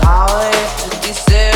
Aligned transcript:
power 0.00 0.50
to 0.90 0.98
be. 1.02 1.47